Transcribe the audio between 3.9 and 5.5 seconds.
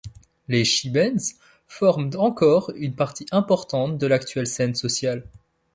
de l'actuelle scène sociale.